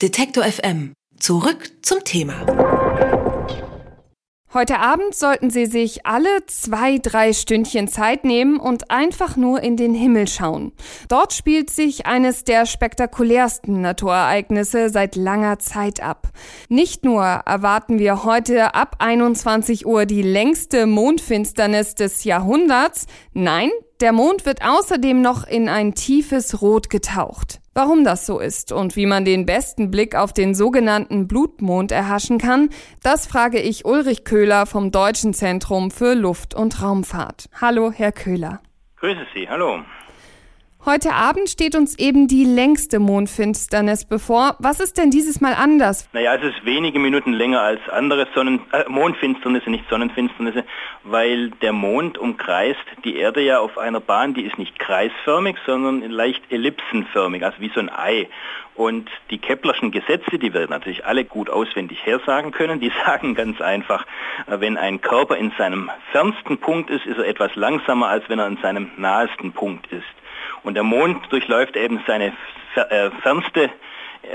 [0.00, 0.92] Detektor FM.
[1.18, 2.46] Zurück zum Thema.
[4.54, 9.76] Heute Abend sollten Sie sich alle zwei, drei Stündchen Zeit nehmen und einfach nur in
[9.76, 10.70] den Himmel schauen.
[11.08, 16.28] Dort spielt sich eines der spektakulärsten Naturereignisse seit langer Zeit ab.
[16.68, 23.70] Nicht nur erwarten wir heute ab 21 Uhr die längste Mondfinsternis des Jahrhunderts, nein,
[24.00, 27.60] der Mond wird außerdem noch in ein tiefes Rot getaucht.
[27.78, 32.38] Warum das so ist und wie man den besten Blick auf den sogenannten Blutmond erhaschen
[32.38, 32.70] kann,
[33.04, 37.48] das frage ich Ulrich Köhler vom Deutschen Zentrum für Luft- und Raumfahrt.
[37.60, 38.58] Hallo, Herr Köhler.
[38.96, 39.84] Grüße Sie, hallo.
[40.88, 44.56] Heute Abend steht uns eben die längste Mondfinsternis bevor.
[44.58, 46.08] Was ist denn dieses Mal anders?
[46.14, 50.64] Naja, es ist wenige Minuten länger als andere Sonnen äh, Mondfinsternisse, nicht Sonnenfinsternisse,
[51.02, 56.08] weil der Mond umkreist die Erde ja auf einer Bahn, die ist nicht kreisförmig, sondern
[56.08, 58.26] leicht ellipsenförmig, also wie so ein Ei.
[58.74, 63.60] Und die Keplerschen Gesetze, die wir natürlich alle gut auswendig hersagen können, die sagen ganz
[63.60, 64.06] einfach,
[64.46, 68.38] äh, wenn ein Körper in seinem fernsten Punkt ist, ist er etwas langsamer, als wenn
[68.38, 70.06] er in seinem nahesten Punkt ist.
[70.68, 72.34] Und der Mond durchläuft eben seine
[72.74, 73.70] äh, fernste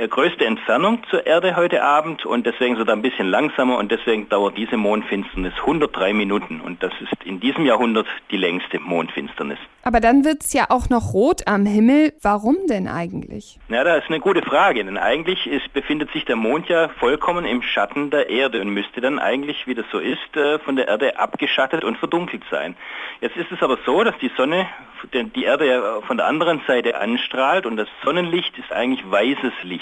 [0.10, 4.28] größte Entfernung zur Erde heute Abend und deswegen ist er ein bisschen langsamer und deswegen
[4.30, 9.60] dauert diese Mondfinsternis 103 Minuten und das ist in diesem Jahrhundert die längste Mondfinsternis.
[9.84, 12.14] Aber dann wird es ja auch noch rot am Himmel.
[12.22, 13.60] Warum denn eigentlich?
[13.68, 17.46] Ja, das ist eine gute Frage, denn eigentlich ist, befindet sich der Mond ja vollkommen
[17.46, 20.88] im Schatten der Erde und müsste dann eigentlich, wie das so ist, äh, von der
[20.88, 22.76] Erde abgeschattet und verdunkelt sein.
[23.20, 24.68] Jetzt ist es aber so, dass die Sonne
[25.12, 29.73] die Erde ja von der anderen Seite anstrahlt und das Sonnenlicht ist eigentlich weißes Licht.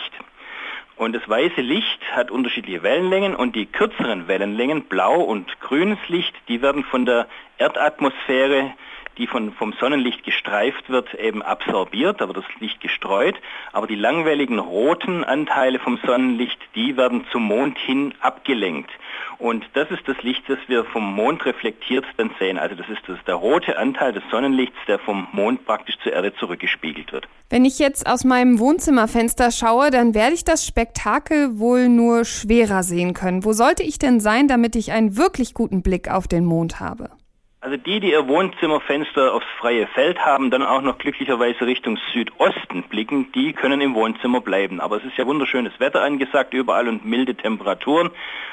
[0.97, 6.35] Und das weiße Licht hat unterschiedliche Wellenlängen und die kürzeren Wellenlängen, blau und grünes Licht,
[6.47, 8.73] die werden von der Erdatmosphäre
[9.17, 13.35] die von, vom Sonnenlicht gestreift wird, eben absorbiert, wird das Licht gestreut,
[13.73, 18.91] aber die langwelligen roten Anteile vom Sonnenlicht, die werden zum Mond hin abgelenkt.
[19.37, 22.59] Und das ist das Licht, das wir vom Mond reflektiert dann sehen.
[22.59, 26.33] Also das ist das, der rote Anteil des Sonnenlichts, der vom Mond praktisch zur Erde
[26.35, 27.27] zurückgespiegelt wird.
[27.49, 32.83] Wenn ich jetzt aus meinem Wohnzimmerfenster schaue, dann werde ich das Spektakel wohl nur schwerer
[32.83, 33.43] sehen können.
[33.43, 37.09] Wo sollte ich denn sein, damit ich einen wirklich guten Blick auf den Mond habe?
[37.71, 42.83] Also die, die ihr Wohnzimmerfenster aufs freie Feld haben, dann auch noch glücklicherweise Richtung Südosten
[42.83, 44.81] blicken, die können im Wohnzimmer bleiben.
[44.81, 48.09] Aber es ist ja wunderschönes Wetter angesagt überall und milde Temperaturen.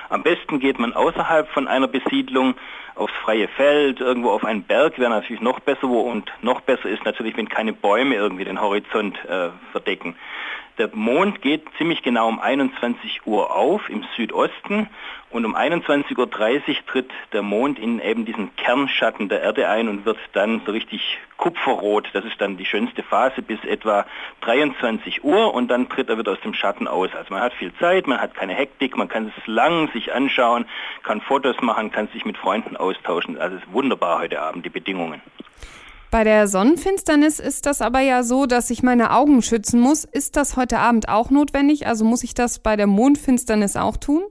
[0.09, 2.55] Am besten geht man außerhalb von einer Besiedlung
[2.95, 5.89] aufs freie Feld, irgendwo auf einen Berg wäre natürlich noch besser.
[5.89, 10.15] Wo, und noch besser ist natürlich, wenn keine Bäume irgendwie den Horizont äh, verdecken.
[10.79, 14.89] Der Mond geht ziemlich genau um 21 Uhr auf im Südosten
[15.29, 20.05] und um 21.30 Uhr tritt der Mond in eben diesen Kernschatten der Erde ein und
[20.05, 22.09] wird dann so richtig kupferrot.
[22.13, 24.07] Das ist dann die schönste Phase bis etwa
[24.43, 27.11] 23 Uhr und dann tritt er wieder aus dem Schatten aus.
[27.13, 30.65] Also man hat viel Zeit, man hat keine Hektik, man kann es lang sich anschauen,
[31.03, 33.37] kann Fotos machen, kann sich mit Freunden austauschen.
[33.37, 35.21] Also es ist wunderbar heute Abend, die Bedingungen.
[36.11, 40.05] Bei der Sonnenfinsternis ist das aber ja so, dass ich meine Augen schützen muss.
[40.07, 41.87] Ist das heute Abend auch notwendig?
[41.87, 44.23] Also muss ich das bei der Mondfinsternis auch tun?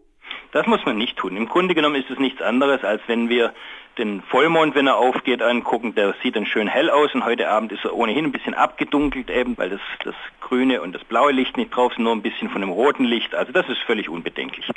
[0.53, 1.37] Das muss man nicht tun.
[1.37, 3.53] Im Grunde genommen ist es nichts anderes, als wenn wir
[3.99, 5.93] den Vollmond, wenn er aufgeht, angucken.
[5.93, 9.29] Der sieht dann schön hell aus und heute Abend ist er ohnehin ein bisschen abgedunkelt
[9.29, 12.49] eben, weil das, das grüne und das blaue Licht nicht drauf sind, nur ein bisschen
[12.49, 13.35] von dem roten Licht.
[13.35, 14.67] Also das ist völlig unbedenklich.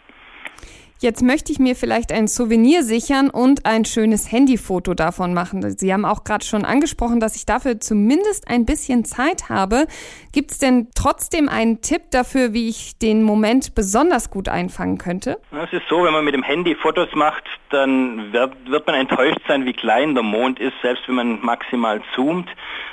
[1.02, 5.62] Jetzt möchte ich mir vielleicht ein Souvenir sichern und ein schönes Handyfoto davon machen.
[5.78, 9.86] Sie haben auch gerade schon angesprochen, dass ich dafür zumindest ein bisschen Zeit habe.
[10.30, 15.40] Gibt es denn trotzdem einen Tipp dafür, wie ich den Moment besonders gut einfangen könnte?
[15.52, 19.40] Es ist so, wenn man mit dem Handy Fotos macht, dann wird, wird man enttäuscht
[19.48, 22.48] sein, wie klein der Mond ist, selbst wenn man maximal zoomt.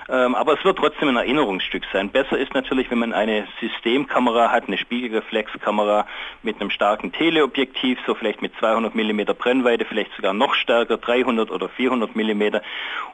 [0.09, 2.09] Ähm, aber es wird trotzdem ein Erinnerungsstück sein.
[2.09, 6.07] Besser ist natürlich, wenn man eine Systemkamera hat, eine Spiegelreflexkamera
[6.43, 11.51] mit einem starken Teleobjektiv, so vielleicht mit 200 mm Brennweite, vielleicht sogar noch stärker, 300
[11.51, 12.41] oder 400 mm.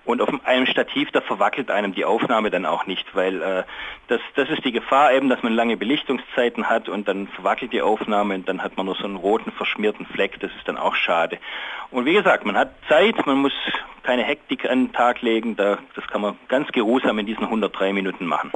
[0.06, 3.64] Und auf einem Stativ, da verwackelt einem die Aufnahme dann auch nicht, weil äh,
[4.08, 7.82] das, das ist die Gefahr eben, dass man lange Belichtungszeiten hat und dann verwackelt die
[7.82, 10.96] Aufnahme und dann hat man nur so einen roten, verschmierten Fleck, das ist dann auch
[10.96, 11.40] schade.
[11.92, 13.54] Und wie gesagt, man hat Zeit, man muss
[14.04, 17.94] keine Hektik an den Tag legen, da, das kann man ganz geruhsam in diesen 103
[17.94, 18.52] Minuten machen.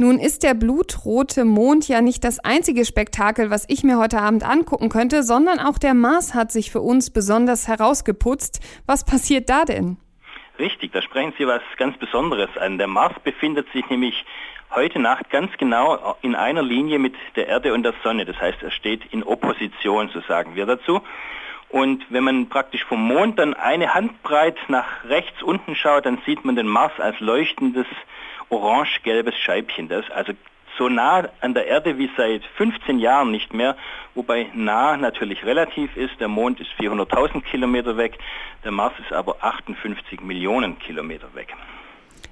[0.00, 4.48] Nun ist der blutrote Mond ja nicht das einzige Spektakel, was ich mir heute Abend
[4.48, 8.60] angucken könnte, sondern auch der Mars hat sich für uns besonders herausgeputzt.
[8.86, 9.96] Was passiert da denn?
[10.56, 12.78] Richtig, da sprechen Sie was ganz Besonderes an.
[12.78, 14.24] Der Mars befindet sich nämlich
[14.70, 18.24] heute Nacht ganz genau in einer Linie mit der Erde und der Sonne.
[18.24, 21.00] Das heißt, er steht in Opposition, so sagen wir dazu.
[21.70, 26.44] Und wenn man praktisch vom Mond dann eine Handbreit nach rechts unten schaut, dann sieht
[26.44, 27.86] man den Mars als leuchtendes
[28.48, 29.88] orange-gelbes Scheibchen.
[29.88, 30.32] Das ist also
[30.78, 33.76] so nah an der Erde wie seit 15 Jahren nicht mehr,
[34.14, 36.18] wobei nah natürlich relativ ist.
[36.20, 38.18] Der Mond ist 400.000 Kilometer weg,
[38.64, 41.54] der Mars ist aber 58 Millionen Kilometer weg.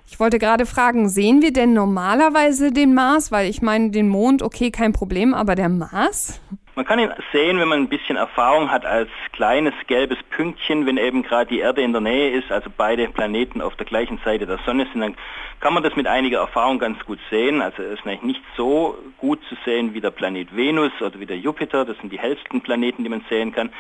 [0.09, 3.33] Ich wollte gerade fragen, sehen wir denn normalerweise den Mars?
[3.33, 6.41] Weil ich meine, den Mond, okay, kein Problem, aber der Mars?
[6.77, 10.99] Man kann ihn sehen, wenn man ein bisschen Erfahrung hat, als kleines gelbes Pünktchen, wenn
[10.99, 14.45] eben gerade die Erde in der Nähe ist, also beide Planeten auf der gleichen Seite
[14.45, 15.17] der Sonne sind, dann
[15.61, 17.63] kann man das mit einiger Erfahrung ganz gut sehen.
[17.63, 21.25] Also er ist eigentlich nicht so gut zu sehen wie der Planet Venus oder wie
[21.25, 23.73] der Jupiter, das sind die hellsten Planeten, die man sehen kann.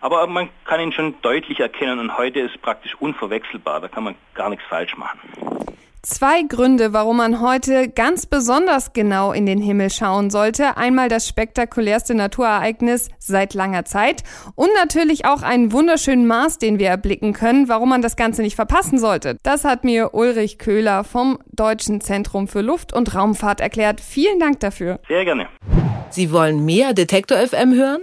[0.00, 4.14] Aber man kann ihn schon deutlich erkennen und heute ist praktisch unverwechselbar, da kann man
[4.32, 5.18] gar nichts falsch machen.
[6.04, 10.76] Zwei Gründe, warum man heute ganz besonders genau in den Himmel schauen sollte.
[10.76, 14.22] Einmal das spektakulärste Naturereignis seit langer Zeit
[14.54, 18.54] und natürlich auch einen wunderschönen Mars, den wir erblicken können, warum man das Ganze nicht
[18.54, 19.38] verpassen sollte.
[19.44, 24.02] Das hat mir Ulrich Köhler vom Deutschen Zentrum für Luft- und Raumfahrt erklärt.
[24.02, 25.00] Vielen Dank dafür.
[25.08, 25.48] Sehr gerne.
[26.10, 28.02] Sie wollen mehr Detektor FM hören?